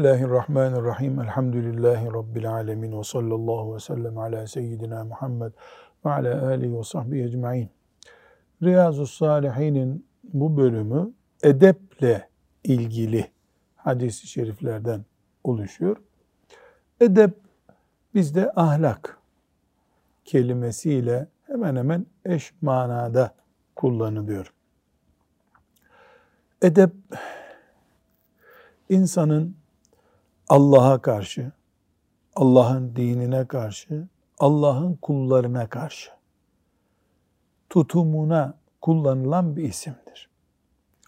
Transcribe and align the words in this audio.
Bismillahirrahmanirrahim. 0.00 1.20
Elhamdülillahi 1.20 2.06
Rabbil 2.06 2.52
alemin. 2.52 2.98
Ve 2.98 3.04
sallallahu 3.04 3.74
ve 3.74 3.80
sellem 3.80 4.18
ala 4.18 4.46
seyyidina 4.46 5.04
Muhammed 5.04 5.52
ve 6.04 6.10
ala 6.10 6.48
alihi 6.48 6.78
ve 6.78 6.84
sahbihi 6.84 7.24
ecma'in. 7.24 7.70
Riyazu 8.62 9.06
Salihin'in 9.06 10.06
bu 10.24 10.56
bölümü 10.56 11.12
edeple 11.42 12.28
ilgili 12.64 13.30
hadis-i 13.76 14.26
şeriflerden 14.26 15.04
oluşuyor. 15.44 15.96
Edep 17.00 17.34
bizde 18.14 18.52
ahlak 18.56 19.18
kelimesiyle 20.24 21.26
hemen 21.46 21.76
hemen 21.76 22.06
eş 22.24 22.54
manada 22.62 23.34
kullanılıyor. 23.76 24.52
Edep 26.62 26.92
insanın 28.88 29.59
Allah'a 30.50 31.02
karşı, 31.02 31.52
Allah'ın 32.36 32.96
dinine 32.96 33.46
karşı, 33.46 34.08
Allah'ın 34.38 34.94
kullarına 34.94 35.68
karşı 35.68 36.10
tutumuna 37.70 38.54
kullanılan 38.80 39.56
bir 39.56 39.64
isimdir. 39.64 40.30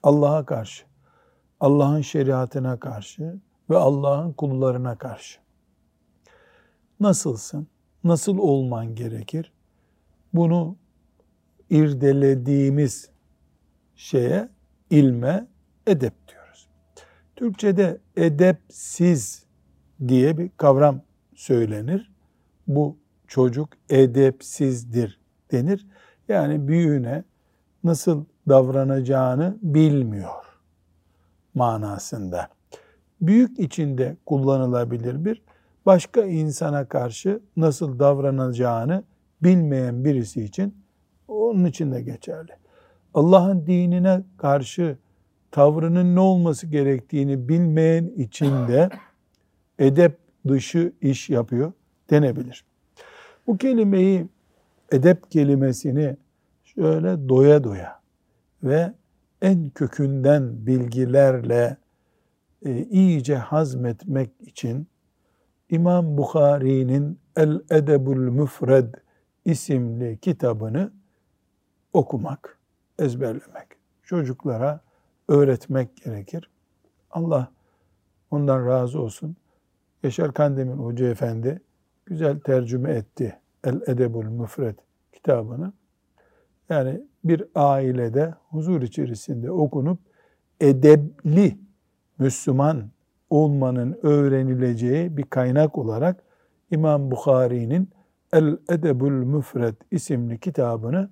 Allah'a 0.02 0.46
karşı, 0.46 0.84
Allah'ın 1.60 2.00
şeriatına 2.00 2.80
karşı 2.80 3.38
ve 3.70 3.76
Allah'ın 3.76 4.32
kullarına 4.32 4.98
karşı. 4.98 5.40
Nasılsın? 7.00 7.66
Nasıl 8.04 8.38
olman 8.38 8.94
gerekir? 8.94 9.52
Bunu 10.34 10.76
irdelediğimiz 11.70 13.10
şeye, 13.96 14.48
ilme 14.90 15.46
edep 15.86 16.28
diyoruz. 16.28 16.68
Türkçe'de 17.36 18.00
edepsiz 18.16 19.41
diye 20.08 20.38
bir 20.38 20.50
kavram 20.56 21.00
söylenir. 21.34 22.12
Bu 22.66 22.96
çocuk 23.26 23.68
edepsizdir 23.90 25.20
denir. 25.52 25.86
Yani 26.28 26.68
büyüğüne 26.68 27.24
nasıl 27.84 28.24
davranacağını 28.48 29.56
bilmiyor 29.62 30.44
manasında. 31.54 32.48
Büyük 33.20 33.58
içinde 33.58 34.16
kullanılabilir 34.26 35.24
bir 35.24 35.42
başka 35.86 36.24
insana 36.24 36.84
karşı 36.84 37.40
nasıl 37.56 37.98
davranacağını 37.98 39.04
bilmeyen 39.42 40.04
birisi 40.04 40.44
için 40.44 40.74
onun 41.28 41.64
için 41.64 41.92
de 41.92 42.02
geçerli. 42.02 42.52
Allah'ın 43.14 43.66
dinine 43.66 44.22
karşı 44.38 44.98
tavrının 45.50 46.16
ne 46.16 46.20
olması 46.20 46.66
gerektiğini 46.66 47.48
bilmeyen 47.48 48.06
için 48.06 48.68
de 48.68 48.88
edep 49.82 50.18
dışı 50.48 50.92
iş 51.00 51.30
yapıyor 51.30 51.72
denebilir. 52.10 52.64
Bu 53.46 53.56
kelimeyi 53.56 54.26
edep 54.92 55.30
kelimesini 55.30 56.16
şöyle 56.64 57.28
doya 57.28 57.64
doya 57.64 58.00
ve 58.62 58.92
en 59.42 59.70
kökünden 59.70 60.66
bilgilerle 60.66 61.76
e, 62.64 62.84
iyice 62.84 63.36
hazmetmek 63.36 64.30
için 64.40 64.86
İmam 65.70 66.16
Bukhari'nin 66.16 67.18
El 67.36 67.60
Edebul 67.70 68.16
Müfred 68.16 68.94
isimli 69.44 70.18
kitabını 70.18 70.92
okumak, 71.92 72.58
ezberlemek, 72.98 73.68
çocuklara 74.02 74.80
öğretmek 75.28 75.96
gerekir. 75.96 76.50
Allah 77.10 77.52
ondan 78.30 78.66
razı 78.66 79.00
olsun. 79.00 79.36
Yaşar 80.02 80.34
Kandemir 80.34 80.74
Hoca 80.74 81.06
Efendi 81.06 81.60
güzel 82.06 82.40
tercüme 82.40 82.90
etti 82.90 83.38
El 83.64 83.80
Edebul 83.86 84.24
Müfred 84.24 84.78
kitabını. 85.12 85.72
Yani 86.68 87.02
bir 87.24 87.44
ailede 87.54 88.34
huzur 88.48 88.82
içerisinde 88.82 89.50
okunup 89.50 89.98
edebli 90.60 91.58
Müslüman 92.18 92.90
olmanın 93.30 93.98
öğrenileceği 94.02 95.16
bir 95.16 95.22
kaynak 95.22 95.78
olarak 95.78 96.22
İmam 96.70 97.10
Bukhari'nin 97.10 97.90
El 98.32 98.56
Edebul 98.68 99.10
Müfred 99.10 99.74
isimli 99.90 100.38
kitabını 100.38 101.10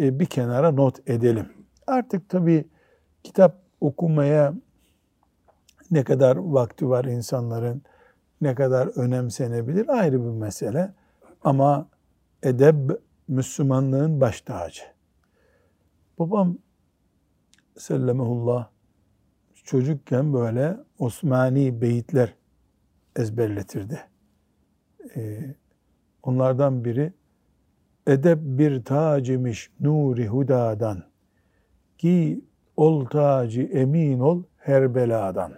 e, 0.00 0.20
bir 0.20 0.26
kenara 0.26 0.70
not 0.70 1.08
edelim. 1.10 1.46
Artık 1.86 2.28
tabi 2.28 2.64
kitap 3.22 3.58
okumaya 3.80 4.54
ne 5.90 6.04
kadar 6.04 6.36
vakti 6.36 6.88
var 6.88 7.04
insanların, 7.04 7.82
ne 8.42 8.54
kadar 8.54 8.86
önemsenebilir 8.86 9.88
ayrı 9.88 10.24
bir 10.24 10.30
mesele. 10.30 10.92
Ama 11.44 11.88
edeb 12.42 12.90
Müslümanlığın 13.28 14.20
baş 14.20 14.40
tacı. 14.40 14.82
Babam 16.18 16.58
sellemehullah 17.78 18.68
çocukken 19.64 20.32
böyle 20.32 20.76
Osmani 20.98 21.80
beyitler 21.80 22.34
ezberletirdi. 23.16 24.00
Ee, 25.16 25.54
onlardan 26.22 26.84
biri 26.84 27.12
edep 28.06 28.38
bir 28.42 28.84
tacimiş 28.84 29.70
nuri 29.80 30.26
hudadan 30.28 31.02
ki 31.98 32.44
ol 32.76 33.06
tacı 33.06 33.62
emin 33.62 34.20
ol 34.20 34.42
her 34.56 34.94
beladan 34.94 35.52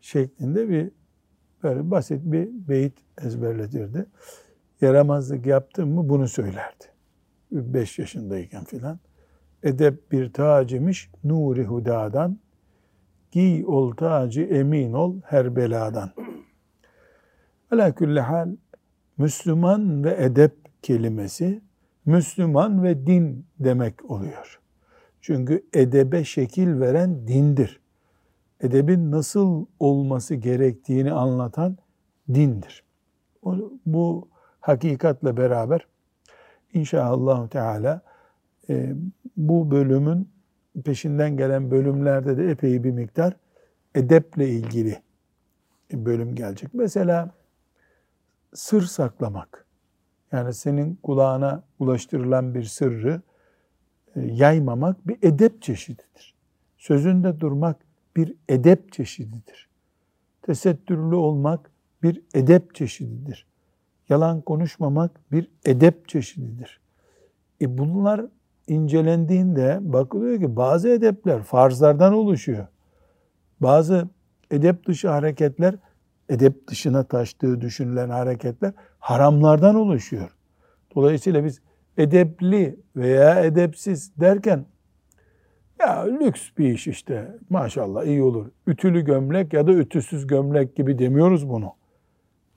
şeklinde 0.00 0.68
bir 0.68 0.90
böyle 1.62 1.90
basit 1.90 2.20
bir 2.24 2.48
beyit 2.68 2.98
ezberletirdi. 3.24 4.06
Yaramazlık 4.80 5.46
yaptım 5.46 5.94
mı 5.94 6.08
bunu 6.08 6.28
söylerdi. 6.28 6.84
Beş 7.52 7.98
yaşındayken 7.98 8.64
filan. 8.64 8.98
Edep 9.62 10.12
bir 10.12 10.32
tacimiş 10.32 11.10
nuri 11.24 11.64
hudadan 11.64 12.38
giy 13.32 13.64
ol 13.66 13.92
tacı 13.92 14.42
emin 14.42 14.92
ol 14.92 15.16
her 15.24 15.56
beladan. 15.56 16.10
Ala 17.72 17.94
külli 17.94 18.20
hal 18.20 18.56
Müslüman 19.18 20.04
ve 20.04 20.16
edep 20.18 20.52
kelimesi 20.82 21.62
Müslüman 22.04 22.82
ve 22.82 23.06
din 23.06 23.46
demek 23.60 24.10
oluyor. 24.10 24.60
Çünkü 25.20 25.64
edebe 25.72 26.24
şekil 26.24 26.80
veren 26.80 27.28
dindir. 27.28 27.81
Edebin 28.62 29.10
nasıl 29.10 29.66
olması 29.80 30.34
gerektiğini 30.34 31.12
anlatan 31.12 31.76
dindir. 32.34 32.84
Bu 33.86 34.28
hakikatle 34.60 35.36
beraber 35.36 35.86
inşallah 36.74 37.48
Teala 37.48 38.00
e, 38.68 38.94
bu 39.36 39.70
bölümün 39.70 40.28
peşinden 40.84 41.36
gelen 41.36 41.70
bölümlerde 41.70 42.36
de 42.36 42.50
epey 42.50 42.84
bir 42.84 42.90
miktar 42.90 43.36
edeple 43.94 44.48
ilgili 44.48 45.02
bölüm 45.92 46.34
gelecek. 46.34 46.74
Mesela 46.74 47.30
sır 48.54 48.82
saklamak. 48.82 49.66
Yani 50.32 50.54
senin 50.54 50.94
kulağına 50.94 51.62
ulaştırılan 51.78 52.54
bir 52.54 52.64
sırrı 52.64 53.22
e, 54.16 54.20
yaymamak 54.20 55.08
bir 55.08 55.18
edep 55.22 55.62
çeşididir. 55.62 56.34
Sözünde 56.78 57.40
durmak 57.40 57.76
bir 58.16 58.34
edep 58.48 58.92
çeşididir. 58.92 59.68
Tesettürlü 60.42 61.14
olmak 61.14 61.70
bir 62.02 62.22
edep 62.34 62.74
çeşididir. 62.74 63.46
Yalan 64.08 64.40
konuşmamak 64.40 65.32
bir 65.32 65.50
edep 65.64 66.08
çeşididir. 66.08 66.80
E 67.60 67.78
bunlar 67.78 68.26
incelendiğinde 68.66 69.78
bakılıyor 69.80 70.40
ki 70.40 70.56
bazı 70.56 70.88
edepler 70.88 71.42
farzlardan 71.42 72.12
oluşuyor. 72.12 72.66
Bazı 73.60 74.08
edep 74.50 74.86
dışı 74.86 75.08
hareketler, 75.08 75.74
edep 76.28 76.68
dışına 76.68 77.04
taştığı 77.04 77.60
düşünülen 77.60 78.08
hareketler 78.08 78.72
haramlardan 78.98 79.74
oluşuyor. 79.74 80.36
Dolayısıyla 80.94 81.44
biz 81.44 81.60
edepli 81.96 82.80
veya 82.96 83.44
edepsiz 83.44 84.20
derken 84.20 84.64
ya 85.82 86.04
lüks 86.04 86.48
bir 86.58 86.72
iş 86.72 86.86
işte 86.86 87.36
maşallah 87.50 88.04
iyi 88.04 88.22
olur. 88.22 88.46
Ütülü 88.66 89.04
gömlek 89.04 89.52
ya 89.52 89.66
da 89.66 89.72
ütüsüz 89.72 90.26
gömlek 90.26 90.76
gibi 90.76 90.98
demiyoruz 90.98 91.48
bunu. 91.48 91.72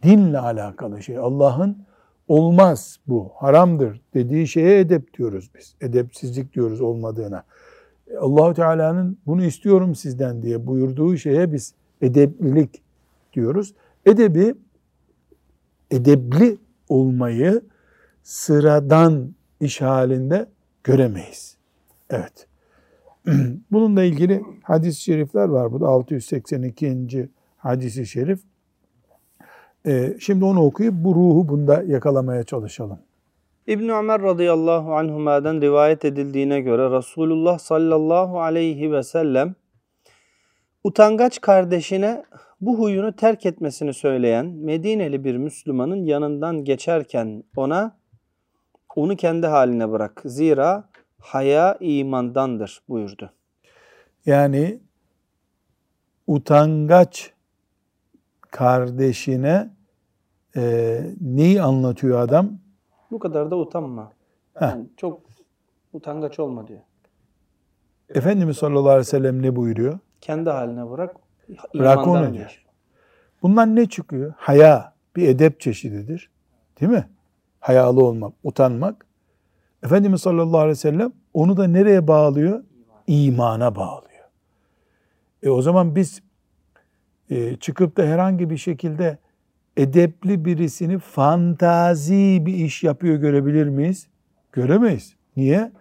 Dinle 0.04 0.39
alakalı 0.39 1.04
şey. 1.04 1.18
Allah'ın 1.18 1.86
olmaz 2.27 3.00
bu, 3.07 3.31
haramdır 3.36 4.01
dediği 4.13 4.48
şeye 4.48 4.80
edep 4.80 5.18
diyoruz 5.18 5.50
biz. 5.56 5.75
Edepsizlik 5.81 6.54
diyoruz 6.54 6.81
olmadığına. 6.81 7.44
Allahu 8.19 8.54
Teala'nın 8.54 9.18
bunu 9.25 9.44
istiyorum 9.44 9.95
sizden 9.95 10.42
diye 10.44 10.68
buyurduğu 10.68 11.18
şeye 11.18 11.54
biz 11.54 11.74
edeplilik 12.01 12.81
diyoruz. 13.33 13.74
Edebi 14.06 14.56
edebli 15.92 16.57
olmayı 16.89 17.62
sıradan 18.24 19.36
iş 19.60 19.81
halinde 19.81 20.48
göremeyiz. 20.83 21.57
Evet. 22.10 22.48
Bununla 23.72 24.04
ilgili 24.04 24.42
hadis-i 24.63 25.01
şerifler 25.01 25.48
var 25.48 25.72
burada. 25.72 25.88
682. 25.88 27.30
hadisi 27.57 28.06
şerif. 28.06 28.39
Ee, 29.88 30.18
şimdi 30.19 30.45
onu 30.45 30.66
okuyup 30.66 30.94
bu 30.94 31.16
ruhu 31.16 31.48
bunda 31.50 31.83
yakalamaya 31.83 32.44
çalışalım. 32.44 33.00
İbn 33.68 33.89
Ömer 33.89 34.22
radıyallahu 34.22 34.95
anhuma'dan 34.95 35.62
rivayet 35.62 36.06
edildiğine 36.06 36.62
göre 36.62 36.98
Resulullah 36.98 37.60
sallallahu 37.60 38.42
aleyhi 38.42 38.92
ve 38.92 39.04
sellem 39.04 39.56
utangaç 40.83 41.42
kardeşine 41.42 42.24
bu 42.62 42.80
huyunu 42.80 43.16
terk 43.16 43.45
etmesini 43.45 43.94
söyleyen 43.94 44.45
Medineli 44.45 45.24
bir 45.24 45.38
Müslümanın 45.38 46.04
yanından 46.04 46.63
geçerken 46.63 47.44
ona 47.56 47.98
onu 48.95 49.16
kendi 49.16 49.48
haline 49.48 49.92
bırak. 49.92 50.21
Zira 50.25 50.89
haya 51.25 51.77
imandandır 51.80 52.81
buyurdu. 52.89 53.31
Yani 54.25 54.80
utangaç 56.27 57.33
kardeşine 58.42 59.69
e, 60.56 61.01
neyi 61.22 61.62
anlatıyor 61.62 62.19
adam? 62.19 62.51
Bu 63.12 63.19
kadar 63.19 63.51
da 63.51 63.57
utanma. 63.57 64.12
Yani 64.62 64.86
çok 64.98 65.22
utangaç 65.94 66.39
olma 66.39 66.68
diyor. 66.68 66.80
Efendimiz 68.10 68.57
sallallahu 68.57 68.89
aleyhi 68.89 69.00
ve 69.00 69.04
sellem 69.04 69.42
ne 69.42 69.56
buyuruyor? 69.56 70.00
Kendi 70.21 70.50
haline 70.50 70.89
bırak. 70.89 71.16
Bırak 71.74 72.07
onu 72.07 72.33
diyor. 72.33 72.66
Bundan 73.42 73.75
ne 73.75 73.86
çıkıyor? 73.86 74.33
Haya 74.38 74.94
bir 75.16 75.28
edep 75.28 75.60
çeşididir. 75.60 76.30
Değil 76.81 76.92
mi? 76.92 77.10
Hayalı 77.60 78.06
olmak, 78.06 78.33
utanmak. 78.44 79.05
Efendimiz 79.85 80.21
sallallahu 80.21 80.59
aleyhi 80.59 80.71
ve 80.71 80.75
sellem 80.75 81.11
onu 81.33 81.57
da 81.57 81.67
nereye 81.67 82.07
bağlıyor? 82.07 82.63
İmana 83.07 83.75
bağlıyor. 83.75 84.25
E 85.43 85.49
o 85.49 85.61
zaman 85.61 85.95
biz 85.95 86.21
e, 87.29 87.55
çıkıp 87.55 87.97
da 87.97 88.03
herhangi 88.03 88.49
bir 88.49 88.57
şekilde 88.57 89.17
edepli 89.77 90.45
birisini 90.45 90.99
fantazi 90.99 92.43
bir 92.45 92.53
iş 92.53 92.83
yapıyor 92.83 93.15
görebilir 93.15 93.67
miyiz? 93.67 94.07
Göremeyiz. 94.51 95.15
Niye? 95.37 95.71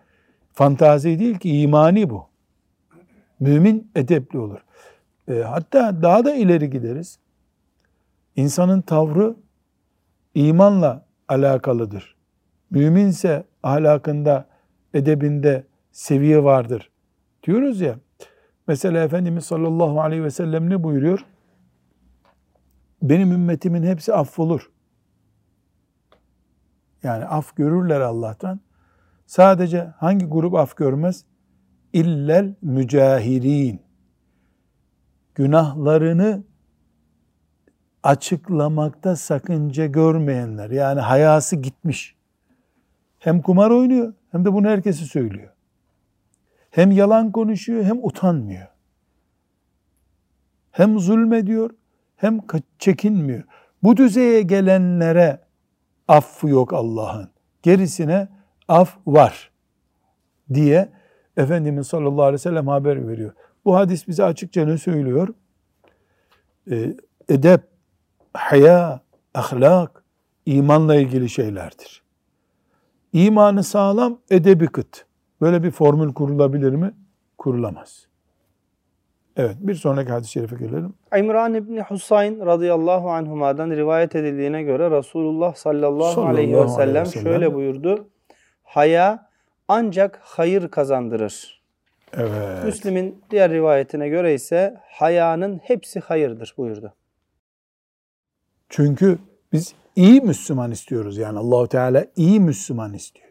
Fantazi 0.52 1.18
değil 1.18 1.38
ki 1.38 1.60
imani 1.60 2.10
bu. 2.10 2.26
Mümin 3.40 3.90
edepli 3.94 4.38
olur. 4.38 4.60
E, 5.28 5.34
hatta 5.34 6.02
daha 6.02 6.24
da 6.24 6.34
ileri 6.34 6.70
gideriz. 6.70 7.18
İnsanın 8.36 8.80
tavrı 8.80 9.34
imanla 10.34 11.06
alakalıdır. 11.28 12.16
Müminse 12.70 13.44
ahlakında, 13.64 14.49
edebinde 14.94 15.66
seviye 15.93 16.44
vardır. 16.44 16.90
Diyoruz 17.46 17.81
ya. 17.81 17.99
Mesela 18.69 19.05
Efendimiz 19.05 19.44
sallallahu 19.44 20.00
aleyhi 20.00 20.25
ve 20.25 20.31
sellem 20.31 20.70
ne 20.70 20.82
buyuruyor? 20.82 21.25
Benim 23.02 23.32
ümmetimin 23.32 23.82
hepsi 23.82 24.14
affolur. 24.14 24.70
Yani 27.02 27.25
af 27.25 27.56
görürler 27.56 28.00
Allah'tan. 28.00 28.61
Sadece 29.26 29.93
hangi 29.96 30.26
grup 30.26 30.55
af 30.55 30.76
görmez? 30.76 31.25
İllel 31.93 32.55
mücahirin. 32.62 33.82
Günahlarını 35.34 36.44
açıklamakta 38.02 39.16
sakınca 39.16 39.87
görmeyenler. 39.87 40.70
Yani 40.70 41.00
hayası 41.00 41.56
gitmiş. 41.56 42.16
Hem 43.25 43.43
kumar 43.43 43.71
oynuyor 43.71 44.15
hem 44.32 44.44
de 44.44 44.53
bunu 44.53 44.69
herkesi 44.69 45.05
söylüyor. 45.05 45.53
Hem 46.71 46.91
yalan 46.91 47.32
konuşuyor 47.32 47.85
hem 47.85 48.05
utanmıyor. 48.05 48.67
Hem 50.71 50.99
zulmediyor 50.99 51.71
hem 52.17 52.41
çekinmiyor. 52.79 53.43
Bu 53.82 53.97
düzeye 53.97 54.43
gelenlere 54.43 55.41
affı 56.09 56.49
yok 56.49 56.73
Allah'ın. 56.73 57.31
Gerisine 57.62 58.29
af 58.69 58.97
var 59.06 59.50
diye 60.55 60.88
Efendimiz 61.37 61.87
sallallahu 61.87 62.23
aleyhi 62.23 62.35
ve 62.35 62.38
sellem 62.38 62.69
haber 62.69 63.09
veriyor. 63.09 63.32
Bu 63.65 63.76
hadis 63.76 64.09
bize 64.09 64.25
açıkça 64.25 64.65
ne 64.65 64.79
söylüyor? 64.79 65.29
Ee, 66.71 66.94
edep, 67.29 67.62
haya, 68.35 69.00
ahlak, 69.35 70.05
imanla 70.47 70.94
ilgili 70.94 71.29
şeylerdir. 71.29 72.03
İmanı 73.14 73.64
sağlam, 73.64 74.19
edebi 74.31 74.66
kıt. 74.66 75.05
Böyle 75.40 75.62
bir 75.62 75.70
formül 75.70 76.12
kurulabilir 76.14 76.72
mi? 76.72 76.94
Kurulamaz. 77.38 78.06
Evet, 79.37 79.56
bir 79.61 79.75
sonraki 79.75 80.12
hadis-i 80.12 80.32
şerife 80.32 80.56
gelelim. 80.56 80.94
İmran 81.16 81.55
İbni 81.55 81.82
Husayn 81.82 82.46
radıyallahu 82.46 83.11
anhuma'dan 83.11 83.70
rivayet 83.70 84.16
edildiğine 84.16 84.62
göre 84.62 84.90
Resulullah 84.90 85.55
sallallahu, 85.55 86.12
sallallahu 86.12 86.31
aleyhi 86.31 86.56
ve 86.56 86.69
sellem, 86.69 86.88
aleyhi 86.88 87.00
ve 87.00 87.06
sellem 87.06 87.25
şöyle 87.25 87.55
buyurdu. 87.55 88.08
Haya 88.62 89.31
ancak 89.69 90.20
hayır 90.22 90.69
kazandırır. 90.69 91.62
Evet. 92.12 92.64
Müslim'in 92.64 93.22
diğer 93.31 93.50
rivayetine 93.50 94.08
göre 94.08 94.34
ise 94.34 94.81
hayanın 94.90 95.58
hepsi 95.58 96.00
hayırdır 96.00 96.55
buyurdu. 96.58 96.94
Çünkü 98.69 99.19
biz 99.54 99.74
iyi 99.96 100.20
Müslüman 100.20 100.70
istiyoruz. 100.70 101.16
Yani 101.16 101.38
Allahu 101.38 101.66
Teala 101.68 102.06
iyi 102.16 102.40
Müslüman 102.40 102.94
istiyor. 102.94 103.28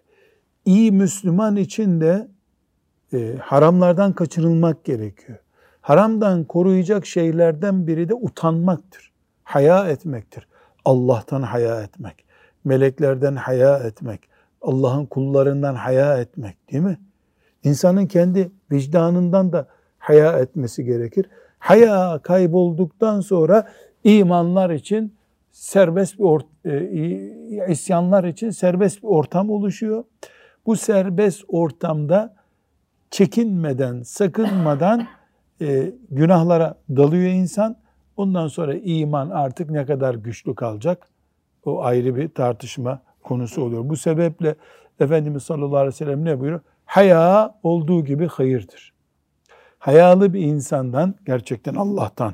İyi 0.65 0.91
Müslüman 0.91 1.55
için 1.55 2.01
de 2.01 2.27
e, 3.13 3.35
haramlardan 3.41 4.13
kaçınılmak 4.13 4.83
gerekiyor. 4.83 5.37
Haramdan 5.81 6.43
koruyacak 6.43 7.05
şeylerden 7.05 7.87
biri 7.87 8.09
de 8.09 8.13
utanmaktır. 8.13 9.11
Haya 9.43 9.87
etmektir. 9.89 10.47
Allah'tan 10.85 11.41
haya 11.41 11.81
etmek. 11.81 12.25
Meleklerden 12.63 13.35
haya 13.35 13.77
etmek. 13.77 14.21
Allah'ın 14.61 15.05
kullarından 15.05 15.75
haya 15.75 16.17
etmek 16.17 16.71
değil 16.71 16.83
mi? 16.83 16.99
İnsanın 17.63 18.05
kendi 18.05 18.51
vicdanından 18.71 19.53
da 19.53 19.67
haya 19.97 20.39
etmesi 20.39 20.85
gerekir. 20.85 21.25
Haya 21.59 22.19
kaybolduktan 22.23 23.21
sonra 23.21 23.67
imanlar 24.03 24.69
için 24.69 25.13
serbest 25.53 26.19
bir 26.19 26.45
e, 26.65 27.71
isyanlar 27.71 28.23
için 28.23 28.49
serbest 28.49 29.03
bir 29.03 29.07
ortam 29.07 29.49
oluşuyor. 29.49 30.03
Bu 30.65 30.75
serbest 30.75 31.43
ortamda 31.47 32.35
çekinmeden, 33.11 34.01
sakınmadan 34.01 35.07
e, 35.61 35.91
günahlara 36.11 36.75
dalıyor 36.89 37.31
insan. 37.31 37.75
Ondan 38.17 38.47
sonra 38.47 38.75
iman 38.75 39.29
artık 39.29 39.69
ne 39.69 39.85
kadar 39.85 40.15
güçlü 40.15 40.55
kalacak? 40.55 41.07
O 41.65 41.83
ayrı 41.83 42.15
bir 42.15 42.29
tartışma 42.29 43.01
konusu 43.23 43.61
oluyor. 43.61 43.89
Bu 43.89 43.97
sebeple 43.97 44.55
Efendimiz 44.99 45.43
sallallahu 45.43 45.77
aleyhi 45.77 45.93
ve 45.93 45.97
sellem 45.97 46.25
ne 46.25 46.39
buyuruyor? 46.39 46.61
Haya 46.85 47.55
olduğu 47.63 48.05
gibi 48.05 48.27
hayırdır. 48.27 48.93
Hayalı 49.79 50.33
bir 50.33 50.41
insandan, 50.41 51.15
gerçekten 51.25 51.75
Allah'tan, 51.75 52.33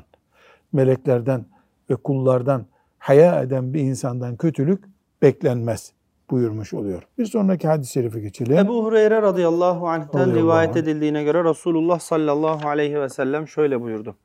meleklerden 0.72 1.44
ve 1.90 1.96
kullardan 1.96 2.66
haya 3.00 3.42
eden 3.42 3.74
bir 3.74 3.80
insandan 3.80 4.36
kötülük 4.36 4.84
beklenmez 5.22 5.92
buyurmuş 6.30 6.74
oluyor. 6.74 7.02
Bir 7.18 7.26
sonraki 7.26 7.68
hadis-i 7.68 7.92
şerife 7.92 8.20
geçelim. 8.20 8.58
Ebu 8.58 8.84
Hureyre 8.84 9.22
radıyallahu 9.22 9.88
anh'ten 9.88 10.20
radıyallahu 10.20 10.38
rivayet 10.38 10.70
anh. 10.70 10.82
edildiğine 10.82 11.24
göre 11.24 11.44
Resulullah 11.44 11.98
sallallahu 11.98 12.68
aleyhi 12.68 13.00
ve 13.00 13.08
sellem 13.08 13.48
şöyle 13.48 13.80
buyurdu. 13.80 14.16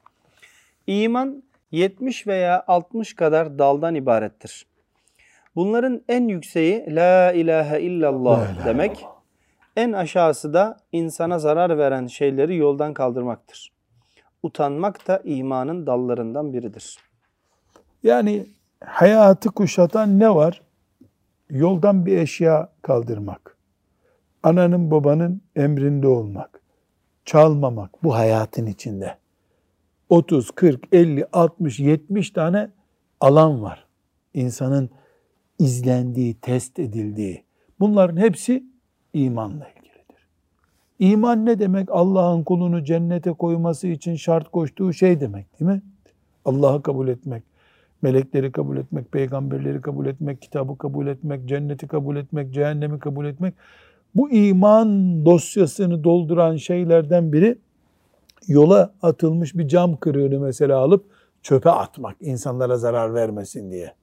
İman 0.87 1.43
70 1.71 2.27
veya 2.27 2.63
60 2.67 3.15
kadar 3.15 3.59
daldan 3.59 3.95
ibarettir. 3.95 4.65
Bunların 5.55 6.01
en 6.07 6.27
yükseği 6.27 6.95
la 6.95 7.31
ilahe 7.31 7.81
illallah 7.81 8.39
la 8.39 8.65
demek. 8.65 8.99
Illallah. 8.99 9.15
En 9.75 9.91
aşağısı 9.91 10.53
da 10.53 10.77
insana 10.91 11.39
zarar 11.39 11.77
veren 11.77 12.07
şeyleri 12.07 12.55
yoldan 12.55 12.93
kaldırmaktır. 12.93 13.71
Utanmak 14.43 15.07
da 15.07 15.21
imanın 15.23 15.87
dallarından 15.87 16.53
biridir. 16.53 16.97
Yani 18.03 18.45
hayatı 18.87 19.49
kuşatan 19.49 20.19
ne 20.19 20.35
var? 20.35 20.61
Yoldan 21.49 22.05
bir 22.05 22.17
eşya 22.17 22.69
kaldırmak. 22.81 23.57
Ananın 24.43 24.91
babanın 24.91 25.41
emrinde 25.55 26.07
olmak. 26.07 26.61
Çalmamak 27.25 28.03
bu 28.03 28.15
hayatın 28.15 28.65
içinde. 28.65 29.17
30, 30.09 30.51
40, 30.51 30.93
50, 30.93 31.25
60, 31.33 31.79
70 31.79 32.29
tane 32.31 32.69
alan 33.19 33.61
var. 33.61 33.85
İnsanın 34.33 34.89
izlendiği, 35.59 36.33
test 36.33 36.79
edildiği. 36.79 37.43
Bunların 37.79 38.17
hepsi 38.17 38.63
imanla 39.13 39.69
ilgilidir. 39.69 40.27
İman 40.99 41.45
ne 41.45 41.59
demek? 41.59 41.89
Allah'ın 41.91 42.43
kulunu 42.43 42.83
cennete 42.83 43.31
koyması 43.33 43.87
için 43.87 44.15
şart 44.15 44.51
koştuğu 44.51 44.93
şey 44.93 45.19
demek 45.19 45.59
değil 45.59 45.71
mi? 45.71 45.81
Allah'ı 46.45 46.81
kabul 46.81 47.07
etmek, 47.07 47.43
melekleri 48.01 48.51
kabul 48.51 48.77
etmek, 48.77 49.11
peygamberleri 49.11 49.81
kabul 49.81 50.05
etmek, 50.05 50.41
kitabı 50.41 50.77
kabul 50.77 51.07
etmek, 51.07 51.45
cenneti 51.45 51.87
kabul 51.87 52.15
etmek, 52.15 52.53
cehennemi 52.53 52.99
kabul 52.99 53.25
etmek. 53.25 53.53
Bu 54.15 54.31
iman 54.31 55.25
dosyasını 55.25 56.03
dolduran 56.03 56.55
şeylerden 56.55 57.33
biri 57.33 57.57
yola 58.47 58.93
atılmış 59.01 59.55
bir 59.55 59.67
cam 59.67 59.97
kırığını 59.97 60.39
mesela 60.39 60.77
alıp 60.79 61.05
çöpe 61.41 61.69
atmak 61.69 62.15
insanlara 62.19 62.77
zarar 62.77 63.13
vermesin 63.13 63.71
diye. 63.71 63.93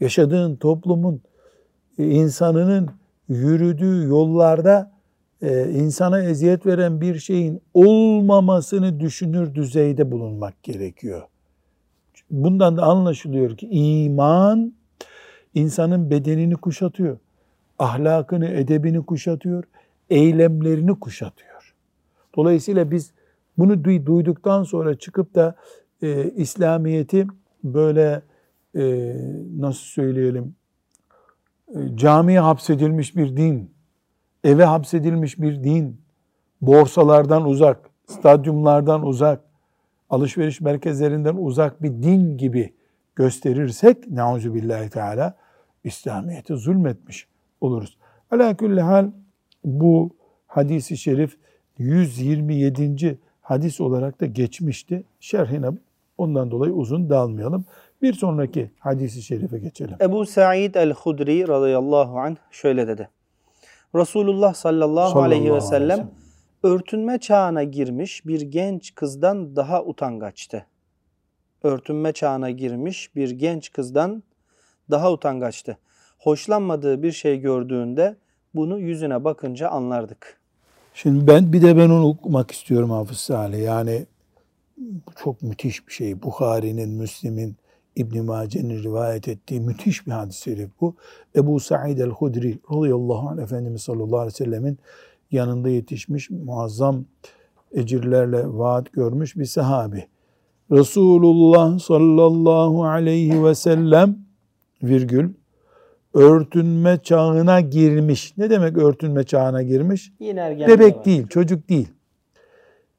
Yaşadığın 0.00 0.56
toplumun 0.56 1.20
e, 1.98 2.04
insanının 2.10 2.90
yürüdüğü 3.28 4.08
yollarda 4.08 4.92
e, 5.42 5.70
insana 5.70 6.22
eziyet 6.22 6.66
veren 6.66 7.00
bir 7.00 7.18
şeyin 7.18 7.60
olmamasını 7.74 9.00
düşünür 9.00 9.54
düzeyde 9.54 10.10
bulunmak 10.10 10.62
gerekiyor. 10.62 11.22
Bundan 12.30 12.76
da 12.76 12.82
anlaşılıyor 12.82 13.56
ki 13.56 13.68
iman 13.70 14.72
insanın 15.54 16.10
bedenini 16.10 16.54
kuşatıyor, 16.54 17.18
ahlakını, 17.78 18.48
edebini 18.48 19.06
kuşatıyor, 19.06 19.64
eylemlerini 20.10 21.00
kuşatıyor. 21.00 21.74
Dolayısıyla 22.36 22.90
biz 22.90 23.12
bunu 23.58 23.84
duyduktan 23.84 24.62
sonra 24.62 24.98
çıkıp 24.98 25.34
da 25.34 25.54
e, 26.02 26.30
İslamiyet'i 26.30 27.26
böyle 27.64 28.22
e, 28.74 29.14
nasıl 29.58 29.84
söyleyelim 29.84 30.54
e, 31.74 31.96
camiye 31.96 32.40
hapsedilmiş 32.40 33.16
bir 33.16 33.36
din, 33.36 33.70
eve 34.44 34.64
hapsedilmiş 34.64 35.40
bir 35.40 35.64
din, 35.64 36.00
borsalardan 36.60 37.44
uzak, 37.44 37.90
stadyumlardan 38.06 39.06
uzak, 39.06 39.40
alışveriş 40.10 40.60
merkezlerinden 40.60 41.36
uzak 41.36 41.82
bir 41.82 41.90
din 41.90 42.38
gibi 42.38 42.72
gösterirsek 43.16 44.10
nauzu 44.10 44.54
billahi 44.54 44.90
teala 44.90 45.36
İslamiyet'e 45.84 46.56
zulmetmiş 46.56 47.28
oluruz. 47.60 47.98
Ala 48.30 48.56
kulli 48.56 48.80
hal 48.80 49.10
bu 49.64 50.10
hadisi 50.46 50.96
şerif 50.96 51.36
127. 51.78 53.18
hadis 53.40 53.80
olarak 53.80 54.20
da 54.20 54.26
geçmişti. 54.26 55.04
Şerhine 55.20 55.66
ondan 56.18 56.50
dolayı 56.50 56.72
uzun 56.72 57.10
dalmayalım. 57.10 57.64
Bir 58.02 58.12
sonraki 58.12 58.70
hadisi 58.78 59.22
şerife 59.22 59.58
geçelim. 59.58 59.96
Ebu 60.00 60.26
Sa'id 60.26 60.74
el-Hudri 60.74 61.48
radıyallahu 61.48 62.18
anh 62.18 62.36
şöyle 62.50 62.88
dedi. 62.88 63.08
Resulullah 63.94 64.54
sallallahu, 64.54 65.10
sallallahu 65.10 65.22
aleyhi 65.22 65.54
ve 65.54 65.60
sellem 65.60 66.10
örtünme 66.66 67.18
çağına 67.18 67.62
girmiş 67.62 68.26
bir 68.26 68.40
genç 68.40 68.94
kızdan 68.94 69.56
daha 69.56 69.84
utangaçtı. 69.84 70.66
Örtünme 71.62 72.12
çağına 72.12 72.50
girmiş 72.50 73.16
bir 73.16 73.30
genç 73.30 73.72
kızdan 73.72 74.22
daha 74.90 75.12
utangaçtı. 75.12 75.78
Hoşlanmadığı 76.18 77.02
bir 77.02 77.12
şey 77.12 77.40
gördüğünde 77.40 78.16
bunu 78.54 78.78
yüzüne 78.78 79.24
bakınca 79.24 79.68
anlardık. 79.68 80.40
Şimdi 80.94 81.26
ben 81.26 81.52
bir 81.52 81.62
de 81.62 81.76
ben 81.76 81.90
onu 81.90 82.08
okumak 82.08 82.50
istiyorum 82.50 82.90
Hafız 82.90 83.18
Salih. 83.18 83.64
Yani 83.64 84.06
çok 85.16 85.42
müthiş 85.42 85.88
bir 85.88 85.92
şey. 85.92 86.22
Bukhari'nin, 86.22 86.90
Müslim'in, 86.90 87.56
İbn 87.96 88.24
Mace'nin 88.24 88.82
rivayet 88.82 89.28
ettiği 89.28 89.60
müthiş 89.60 90.06
bir 90.06 90.12
hadis-i 90.12 90.42
şerif 90.42 90.70
bu. 90.80 90.94
Ebu 91.36 91.60
Sa'id 91.60 91.98
el-Hudri 91.98 92.58
radıyallahu 92.70 93.28
anh 93.28 93.42
Efendimiz 93.42 93.82
sallallahu 93.82 94.18
aleyhi 94.18 94.34
ve 94.34 94.44
sellemin 94.44 94.78
yanında 95.30 95.68
yetişmiş 95.68 96.30
muazzam 96.30 97.04
ecirlerle 97.72 98.42
vaat 98.46 98.92
görmüş 98.92 99.36
bir 99.36 99.44
sahabi. 99.44 100.06
Resulullah 100.70 101.78
sallallahu 101.78 102.84
aleyhi 102.84 103.44
ve 103.44 103.54
sellem 103.54 104.18
virgül 104.82 105.28
örtünme 106.14 106.98
çağına 107.02 107.60
girmiş. 107.60 108.34
Ne 108.38 108.50
demek 108.50 108.76
örtünme 108.76 109.24
çağına 109.24 109.62
girmiş? 109.62 110.12
Bebek 110.68 111.04
değil, 111.04 111.26
çocuk 111.28 111.68
değil. 111.68 111.88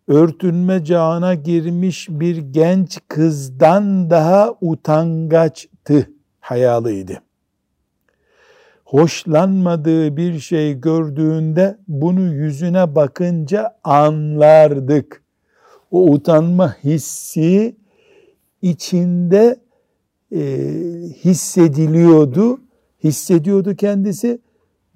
Örtünme 0.08 0.86
çağına 0.86 1.34
girmiş 1.34 2.08
bir 2.10 2.38
genç 2.38 3.00
kızdan 3.08 4.10
daha 4.10 4.56
utangaçtı, 4.62 6.10
hayalıydı. 6.40 7.22
Hoşlanmadığı 8.88 10.18
bir 10.18 10.40
şey 10.40 10.74
gördüğünde 10.74 11.78
bunu 11.88 12.34
yüzüne 12.34 12.96
bakınca 12.96 13.78
anlardık. 13.84 15.24
O 15.92 16.12
utanma 16.12 16.76
hissi 16.84 17.76
içinde 18.62 19.60
e, 20.32 20.40
hissediliyordu 21.24 22.60
hissediyordu 23.04 23.76
kendisi 23.76 24.40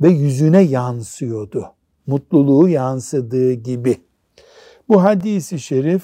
ve 0.02 0.10
yüzüne 0.10 0.62
yansıyordu. 0.62 1.66
Mutluluğu 2.08 2.70
yansıdığı 2.70 3.54
gibi. 3.54 3.98
Bu 4.90 5.04
hadisi 5.04 5.60
şerif 5.60 6.04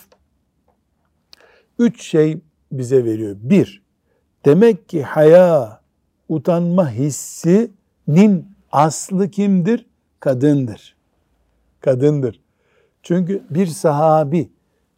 üç 1.79 2.03
şey 2.03 2.37
bize 2.71 3.05
veriyor. 3.05 3.35
Bir, 3.39 3.83
demek 4.45 4.89
ki 4.89 5.03
haya, 5.03 5.81
utanma 6.29 6.91
hissinin 8.07 8.45
aslı 8.71 9.29
kimdir? 9.31 9.85
Kadındır. 10.19 10.95
Kadındır. 11.81 12.41
Çünkü 13.03 13.43
bir 13.49 13.67
sahabi 13.67 14.49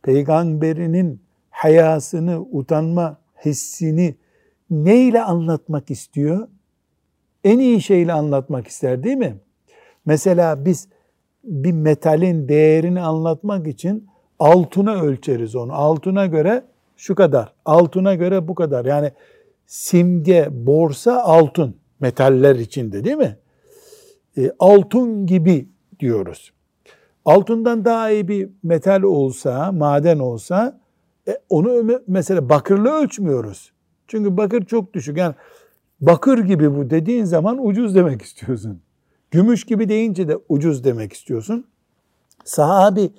peygamberinin 0.02 1.22
hayasını, 1.50 2.40
utanma 2.52 3.18
hissini 3.46 4.16
neyle 4.70 5.24
anlatmak 5.24 5.92
istiyor? 5.92 6.48
en 7.44 7.60
iyi 7.60 7.82
şeyle 7.82 8.14
anlatmak 8.14 8.68
ister 8.68 9.04
değil 9.04 9.18
mi? 9.18 9.36
Mesela 10.06 10.66
biz 10.66 10.88
bir 11.44 11.72
metalin 11.72 12.50
değerini 12.50 13.02
anlatmak 13.02 13.68
için 13.68 14.08
altına 14.40 15.02
ölçeriz 15.02 15.56
onu. 15.56 15.74
Altına 15.74 16.26
göre 16.26 16.64
şu 16.98 17.16
kadar, 17.16 17.54
altına 17.66 18.16
göre 18.16 18.48
bu 18.48 18.56
kadar. 18.56 18.86
Yani 18.86 19.12
simge, 19.68 20.48
borsa 20.52 21.24
altın 21.24 21.76
metaller 22.00 22.56
içinde 22.56 23.04
değil 23.04 23.18
mi? 23.18 23.38
E, 24.38 24.52
altın 24.60 25.26
gibi 25.26 25.70
diyoruz. 26.00 26.54
Altından 27.26 27.86
daha 27.86 28.10
iyi 28.10 28.28
bir 28.28 28.50
metal 28.64 29.02
olsa, 29.02 29.72
maden 29.72 30.20
olsa 30.20 30.80
e, 31.28 31.38
onu 31.50 32.02
mesela 32.08 32.50
bakırla 32.50 32.90
ölçmüyoruz. 33.02 33.72
Çünkü 34.08 34.38
bakır 34.38 34.66
çok 34.66 34.94
düşük. 34.94 35.18
Yani 35.18 35.36
bakır 36.02 36.40
gibi 36.40 36.76
bu 36.76 36.90
dediğin 36.90 37.26
zaman 37.26 37.66
ucuz 37.66 37.96
demek 37.96 38.22
istiyorsun. 38.22 38.82
Gümüş 39.32 39.64
gibi 39.64 39.90
deyince 39.90 40.28
de 40.28 40.38
ucuz 40.50 40.84
demek 40.84 41.14
istiyorsun. 41.14 41.68
Sahabi 42.44 43.12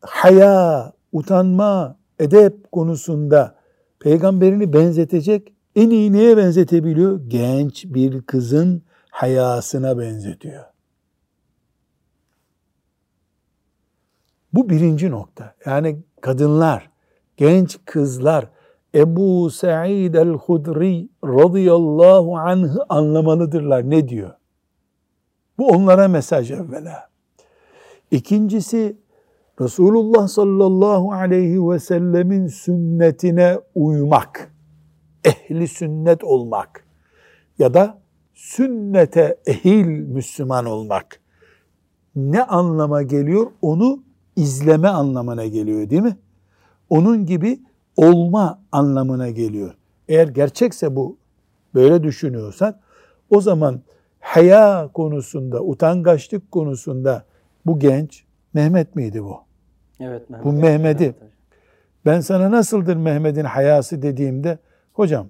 haya, 0.00 0.92
utanma, 1.12 1.96
edep 2.18 2.72
konusunda 2.72 3.54
peygamberini 4.00 4.72
benzetecek 4.72 5.52
en 5.78 5.90
iyi 5.90 6.12
neye 6.12 6.36
benzetebiliyor? 6.36 7.20
Genç 7.28 7.84
bir 7.84 8.22
kızın 8.22 8.82
hayasına 9.10 9.98
benzetiyor. 9.98 10.64
Bu 14.52 14.70
birinci 14.70 15.10
nokta. 15.10 15.54
Yani 15.66 16.02
kadınlar, 16.20 16.90
genç 17.36 17.78
kızlar 17.84 18.50
Ebu 18.94 19.50
Sa'id 19.50 20.14
el-Hudri 20.14 21.08
radıyallahu 21.24 22.36
anh'ı 22.36 22.84
anlamalıdırlar. 22.88 23.90
Ne 23.90 24.08
diyor? 24.08 24.30
Bu 25.58 25.68
onlara 25.68 26.08
mesaj 26.08 26.50
evvela. 26.50 27.08
İkincisi 28.10 28.96
Resulullah 29.60 30.28
sallallahu 30.28 31.12
aleyhi 31.12 31.70
ve 31.70 31.78
sellemin 31.78 32.46
sünnetine 32.46 33.58
uymak. 33.74 34.57
Ehli 35.24 35.68
sünnet 35.68 36.24
olmak. 36.24 36.84
Ya 37.58 37.74
da 37.74 37.98
sünnete 38.34 39.38
ehil 39.46 39.86
Müslüman 39.86 40.64
olmak. 40.64 41.20
Ne 42.16 42.42
anlama 42.42 43.02
geliyor? 43.02 43.46
Onu 43.62 44.02
izleme 44.36 44.88
anlamına 44.88 45.46
geliyor 45.46 45.90
değil 45.90 46.02
mi? 46.02 46.16
Onun 46.90 47.26
gibi 47.26 47.60
olma 47.96 48.62
anlamına 48.72 49.30
geliyor. 49.30 49.74
Eğer 50.08 50.28
gerçekse 50.28 50.96
bu 50.96 51.16
böyle 51.74 52.02
düşünüyorsak 52.02 52.80
o 53.30 53.40
zaman 53.40 53.80
haya 54.20 54.90
konusunda, 54.94 55.62
utangaçlık 55.62 56.52
konusunda 56.52 57.24
bu 57.66 57.78
genç 57.78 58.24
Mehmet 58.54 58.96
miydi 58.96 59.24
bu? 59.24 59.36
Evet 60.00 60.30
Mehmet. 60.30 60.46
Bu 60.46 60.52
Mehmet'i 60.52 61.14
ben 62.06 62.20
sana 62.20 62.50
nasıldır 62.50 62.96
Mehmet'in 62.96 63.44
hayası 63.44 64.02
dediğimde 64.02 64.58
hocam 64.98 65.28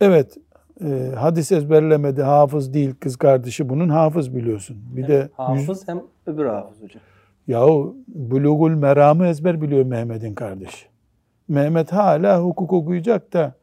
evet 0.00 0.38
e, 0.84 1.12
hadis 1.16 1.52
ezberlemedi 1.52 2.22
hafız 2.22 2.74
değil 2.74 2.94
kız 3.00 3.16
kardeşi 3.16 3.68
bunun 3.68 3.88
hafız 3.88 4.36
biliyorsun. 4.36 4.76
Bir 4.96 5.02
hem 5.02 5.08
de 5.08 5.28
hafız 5.36 5.68
yüz, 5.68 5.88
hem 5.88 6.02
öbür 6.26 6.44
hafız 6.44 6.82
hocam. 6.82 7.02
Yahu 7.46 7.96
bulugul 8.08 8.70
meramı 8.70 9.26
ezber 9.26 9.62
biliyor 9.62 9.84
Mehmet'in 9.84 10.34
kardeşi. 10.34 10.86
Mehmet 11.48 11.92
hala 11.92 12.42
hukuk 12.42 12.72
okuyacak 12.72 13.32
da 13.32 13.54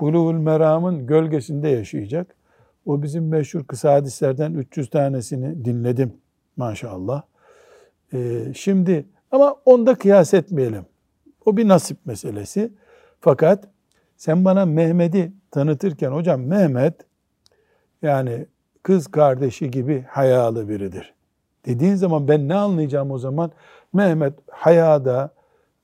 Buluğul 0.00 0.32
Meram'ın 0.32 1.06
gölgesinde 1.06 1.68
yaşayacak. 1.68 2.34
O 2.86 3.02
bizim 3.02 3.28
meşhur 3.28 3.64
kısa 3.64 3.92
hadislerden 3.92 4.54
300 4.54 4.90
tanesini 4.90 5.64
dinledim 5.64 6.12
maşallah. 6.56 7.22
Ee, 8.12 8.44
şimdi 8.54 9.06
ama 9.30 9.56
onda 9.64 9.94
kıyas 9.94 10.34
etmeyelim. 10.34 10.86
O 11.46 11.56
bir 11.56 11.68
nasip 11.68 12.06
meselesi. 12.06 12.72
Fakat 13.20 13.68
sen 14.18 14.44
bana 14.44 14.66
Mehmet'i 14.66 15.32
tanıtırken 15.50 16.10
hocam 16.10 16.40
Mehmet 16.42 16.94
yani 18.02 18.46
kız 18.82 19.06
kardeşi 19.06 19.70
gibi 19.70 20.04
hayalı 20.08 20.68
biridir. 20.68 21.14
Dediğin 21.66 21.94
zaman 21.94 22.28
ben 22.28 22.48
ne 22.48 22.54
anlayacağım 22.54 23.10
o 23.10 23.18
zaman? 23.18 23.50
Mehmet 23.92 24.34
hayada 24.50 25.30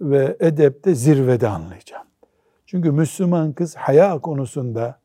ve 0.00 0.36
edepte 0.40 0.94
zirvede 0.94 1.48
anlayacağım. 1.48 2.06
Çünkü 2.66 2.90
Müslüman 2.90 3.52
kız 3.52 3.76
haya 3.76 4.18
konusunda 4.18 4.98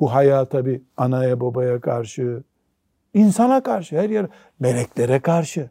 bu 0.00 0.14
haya 0.14 0.44
tabi 0.44 0.82
anaya 0.96 1.40
babaya 1.40 1.80
karşı, 1.80 2.42
insana 3.14 3.62
karşı, 3.62 3.98
her 3.98 4.10
yer 4.10 4.26
meleklere 4.60 5.20
karşı. 5.20 5.70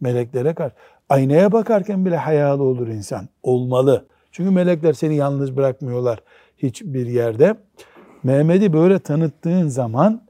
Meleklere 0.00 0.54
karşı. 0.54 0.74
Aynaya 1.08 1.52
bakarken 1.52 2.06
bile 2.06 2.16
hayalı 2.16 2.62
olur 2.62 2.88
insan. 2.88 3.28
Olmalı. 3.42 4.06
Çünkü 4.32 4.50
melekler 4.50 4.92
seni 4.92 5.14
yalnız 5.14 5.56
bırakmıyorlar 5.56 6.22
hiçbir 6.56 7.06
yerde. 7.06 7.56
Mehmet'i 8.22 8.72
böyle 8.72 8.98
tanıttığın 8.98 9.68
zaman 9.68 10.22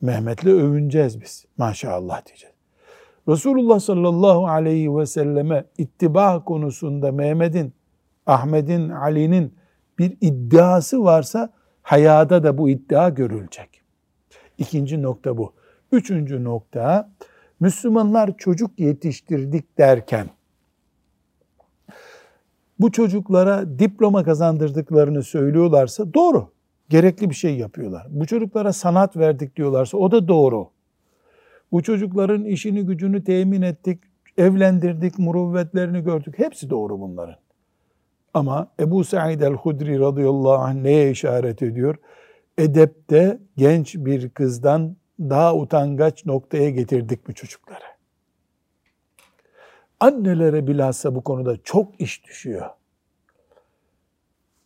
Mehmet'le 0.00 0.46
övüneceğiz 0.46 1.20
biz. 1.20 1.44
Maşallah 1.58 2.26
diyeceğiz. 2.26 2.54
Resulullah 3.28 3.80
sallallahu 3.80 4.46
aleyhi 4.46 4.96
ve 4.96 5.06
selleme 5.06 5.64
ittiba 5.78 6.44
konusunda 6.44 7.12
Mehmet'in, 7.12 7.72
Ahmet'in, 8.26 8.88
Ali'nin 8.88 9.54
bir 9.98 10.16
iddiası 10.20 11.04
varsa 11.04 11.52
hayada 11.82 12.42
da 12.42 12.58
bu 12.58 12.68
iddia 12.68 13.08
görülecek. 13.08 13.82
İkinci 14.58 15.02
nokta 15.02 15.36
bu. 15.36 15.52
Üçüncü 15.92 16.44
nokta, 16.44 17.10
Müslümanlar 17.60 18.36
çocuk 18.36 18.80
yetiştirdik 18.80 19.78
derken, 19.78 20.26
bu 22.80 22.92
çocuklara 22.92 23.78
diploma 23.78 24.24
kazandırdıklarını 24.24 25.22
söylüyorlarsa 25.22 26.14
doğru. 26.14 26.50
Gerekli 26.88 27.30
bir 27.30 27.34
şey 27.34 27.56
yapıyorlar. 27.56 28.06
Bu 28.10 28.26
çocuklara 28.26 28.72
sanat 28.72 29.16
verdik 29.16 29.56
diyorlarsa 29.56 29.98
o 29.98 30.10
da 30.10 30.28
doğru. 30.28 30.68
Bu 31.72 31.82
çocukların 31.82 32.44
işini 32.44 32.86
gücünü 32.86 33.24
temin 33.24 33.62
ettik, 33.62 34.00
evlendirdik, 34.38 35.18
muruvvetlerini 35.18 36.04
gördük. 36.04 36.38
Hepsi 36.38 36.70
doğru 36.70 37.00
bunların. 37.00 37.36
Ama 38.34 38.68
Ebu 38.80 39.04
Said 39.04 39.40
el-Hudri 39.40 40.00
radıyallahu 40.00 40.52
anh 40.52 40.74
neye 40.74 41.10
işaret 41.10 41.62
ediyor? 41.62 41.96
Edepte 42.58 43.38
genç 43.56 43.94
bir 43.94 44.28
kızdan 44.28 44.96
daha 45.20 45.56
utangaç 45.56 46.26
noktaya 46.26 46.70
getirdik 46.70 47.28
bu 47.28 47.32
çocukları. 47.32 47.95
Annelere 50.00 50.66
bilhassa 50.66 51.14
bu 51.14 51.24
konuda 51.24 51.62
çok 51.62 52.00
iş 52.00 52.24
düşüyor. 52.24 52.70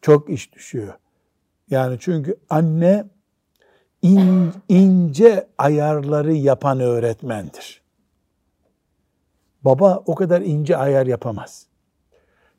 Çok 0.02 0.30
iş 0.30 0.52
düşüyor. 0.52 0.94
Yani 1.70 1.96
çünkü 2.00 2.36
anne 2.50 3.04
in, 4.02 4.52
ince 4.68 5.48
ayarları 5.58 6.32
yapan 6.32 6.80
öğretmendir. 6.80 7.82
Baba 9.64 10.02
o 10.06 10.14
kadar 10.14 10.40
ince 10.40 10.76
ayar 10.76 11.06
yapamaz. 11.06 11.66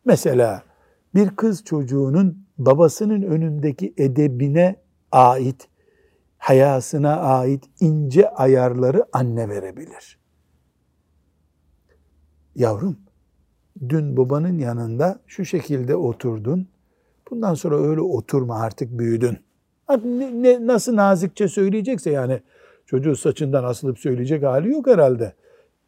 Mesela 0.06 0.64
bir 1.16 1.36
kız 1.36 1.64
çocuğunun 1.64 2.48
babasının 2.58 3.22
önündeki 3.22 3.94
edebine 3.98 4.76
ait, 5.12 5.70
hayasına 6.38 7.16
ait 7.16 7.64
ince 7.80 8.30
ayarları 8.30 9.06
anne 9.14 9.50
verebilir. 9.50 10.21
Yavrum, 12.56 12.98
dün 13.90 14.18
babanın 14.18 14.60
yanında 14.60 15.20
şu 15.28 15.46
şekilde 15.46 15.96
oturdun. 15.96 16.68
Bundan 17.32 17.54
sonra 17.54 17.78
öyle 17.78 18.02
oturma 18.02 18.60
artık 18.60 19.00
büyüdün. 19.00 19.38
Ne, 20.06 20.44
ne, 20.44 20.68
nasıl 20.68 20.96
nazikçe 20.96 21.48
söyleyecekse 21.48 22.10
yani 22.12 22.42
çocuğu 22.86 23.16
saçından 23.16 23.64
asılıp 23.64 24.00
söyleyecek 24.00 24.44
hali 24.44 24.70
yok 24.70 24.88
herhalde. 24.88 25.34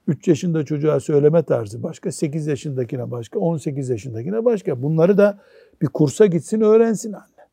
3 0.07 0.27
yaşında 0.27 0.65
çocuğa 0.65 0.99
söyleme 0.99 1.43
tarzı 1.43 1.83
başka, 1.83 2.11
8 2.11 2.47
yaşındakine 2.47 3.11
başka, 3.11 3.39
18 3.39 3.89
yaşındakine 3.89 4.45
başka. 4.45 4.81
Bunları 4.81 5.17
da 5.17 5.39
bir 5.81 5.87
kursa 5.87 6.25
gitsin 6.25 6.61
öğrensin 6.61 7.13
anne. 7.13 7.47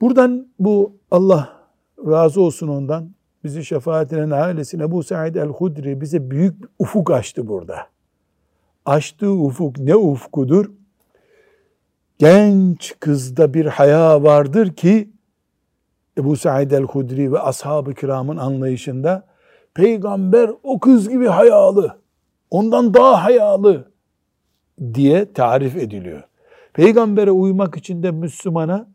Buradan 0.00 0.48
bu 0.58 0.96
Allah 1.10 1.68
razı 2.06 2.40
olsun 2.40 2.68
ondan 2.68 3.10
bizi 3.44 3.64
şefaatine 3.64 4.34
ailesine 4.34 4.90
bu 4.90 5.02
Said 5.02 5.34
el-Hudri 5.34 6.00
bize 6.00 6.30
büyük 6.30 6.62
bir 6.62 6.68
ufuk 6.78 7.10
açtı 7.10 7.48
burada. 7.48 7.86
Açtığı 8.84 9.32
ufuk 9.32 9.78
ne 9.78 9.96
ufkudur? 9.96 10.70
Genç 12.18 12.94
kızda 13.00 13.54
bir 13.54 13.66
haya 13.66 14.22
vardır 14.22 14.72
ki 14.72 15.10
Ebu 16.18 16.36
Said 16.36 16.70
el-Hudri 16.70 17.32
ve 17.32 17.38
ashab-ı 17.38 17.94
kiramın 17.94 18.36
anlayışında 18.36 19.26
peygamber 19.74 20.50
o 20.62 20.80
kız 20.80 21.08
gibi 21.08 21.26
hayalı, 21.26 21.98
ondan 22.50 22.94
daha 22.94 23.24
hayalı 23.24 23.92
diye 24.94 25.32
tarif 25.32 25.76
ediliyor. 25.76 26.22
Peygambere 26.72 27.30
uymak 27.30 27.76
için 27.76 28.02
de 28.02 28.10
Müslümana 28.10 28.86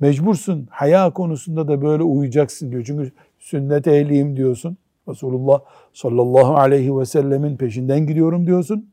mecbursun. 0.00 0.68
Haya 0.70 1.10
konusunda 1.10 1.68
da 1.68 1.82
böyle 1.82 2.02
uyacaksın 2.02 2.70
diyor. 2.70 2.84
Çünkü 2.86 3.12
sünnet 3.48 3.86
ehliyim 3.86 4.36
diyorsun. 4.36 4.76
Resulullah 5.08 5.60
sallallahu 5.92 6.56
aleyhi 6.56 6.98
ve 6.98 7.04
sellemin 7.04 7.56
peşinden 7.56 8.06
gidiyorum 8.06 8.46
diyorsun. 8.46 8.90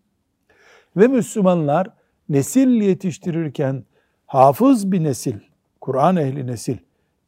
Ve 0.97 1.07
Müslümanlar 1.07 1.87
nesil 2.29 2.67
yetiştirirken 2.81 3.83
hafız 4.25 4.91
bir 4.91 5.03
nesil, 5.03 5.35
Kur'an 5.81 6.15
ehli 6.15 6.47
nesil 6.47 6.77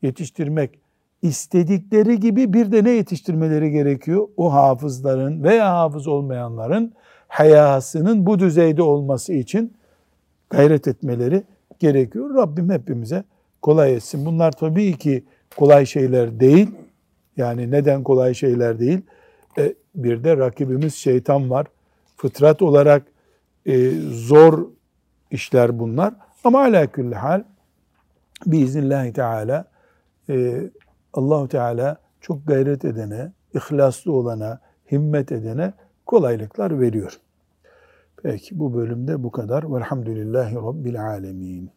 yetiştirmek 0.01 0.79
istedikleri 1.21 2.19
gibi 2.19 2.53
bir 2.53 2.71
de 2.71 2.83
ne 2.83 2.89
yetiştirmeleri 2.89 3.71
gerekiyor? 3.71 4.27
O 4.37 4.53
hafızların 4.53 5.43
veya 5.43 5.73
hafız 5.73 6.07
olmayanların 6.07 6.93
hayasının 7.27 8.25
bu 8.25 8.39
düzeyde 8.39 8.81
olması 8.81 9.33
için 9.33 9.73
gayret 10.49 10.87
etmeleri 10.87 11.43
gerekiyor. 11.79 12.35
Rabbim 12.35 12.69
hepimize 12.69 13.23
kolay 13.61 13.93
etsin. 13.93 14.25
Bunlar 14.25 14.51
tabii 14.51 14.97
ki 14.97 15.23
kolay 15.57 15.85
şeyler 15.85 16.39
değil. 16.39 16.67
Yani 17.37 17.71
neden 17.71 18.03
kolay 18.03 18.33
şeyler 18.33 18.79
değil? 18.79 19.01
E, 19.57 19.73
bir 19.95 20.23
de 20.23 20.37
rakibimiz 20.37 20.95
şeytan 20.95 21.49
var. 21.49 21.67
Fıtrat 22.17 22.61
olarak 22.61 23.03
e, 23.65 23.89
zor 24.11 24.67
işler 25.31 25.79
bunlar. 25.79 26.13
Ama 26.43 26.61
ala 26.61 26.87
külli 26.87 27.15
hal 27.15 27.43
biiznillahü 28.45 29.13
teala 29.13 29.65
e, 30.29 30.61
Allahu 31.13 31.47
Teala 31.47 31.97
çok 32.21 32.47
gayret 32.47 32.85
edene, 32.85 33.31
ihlaslı 33.53 34.11
olana, 34.11 34.59
himmet 34.91 35.31
edene 35.31 35.73
kolaylıklar 36.05 36.79
veriyor. 36.79 37.19
Peki 38.23 38.59
bu 38.59 38.73
bölümde 38.73 39.23
bu 39.23 39.31
kadar. 39.31 39.73
Velhamdülillahi 39.73 40.55
Rabbil 40.55 41.07
Alemin. 41.07 41.71